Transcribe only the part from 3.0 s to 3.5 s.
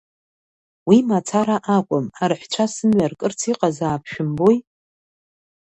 ркырц